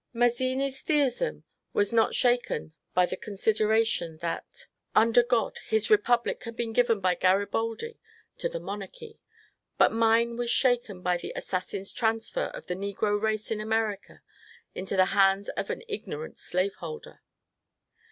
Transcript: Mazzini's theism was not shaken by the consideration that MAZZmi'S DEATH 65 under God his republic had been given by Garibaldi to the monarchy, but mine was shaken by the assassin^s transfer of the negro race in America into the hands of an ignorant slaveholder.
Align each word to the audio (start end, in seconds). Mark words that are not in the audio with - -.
Mazzini's 0.13 0.81
theism 0.81 1.43
was 1.73 1.93
not 1.93 2.15
shaken 2.15 2.73
by 2.95 3.05
the 3.05 3.15
consideration 3.15 4.17
that 4.17 4.45
MAZZmi'S 4.47 4.47
DEATH 4.47 4.57
65 4.57 5.01
under 5.03 5.21
God 5.23 5.59
his 5.67 5.91
republic 5.91 6.43
had 6.45 6.55
been 6.55 6.73
given 6.73 6.99
by 6.99 7.13
Garibaldi 7.13 7.99
to 8.39 8.49
the 8.49 8.59
monarchy, 8.59 9.19
but 9.77 9.91
mine 9.91 10.37
was 10.37 10.49
shaken 10.49 11.03
by 11.03 11.17
the 11.17 11.31
assassin^s 11.37 11.93
transfer 11.93 12.45
of 12.55 12.65
the 12.65 12.73
negro 12.75 13.21
race 13.21 13.51
in 13.51 13.61
America 13.61 14.23
into 14.73 14.95
the 14.95 15.05
hands 15.13 15.49
of 15.49 15.69
an 15.69 15.83
ignorant 15.87 16.39
slaveholder. 16.39 17.21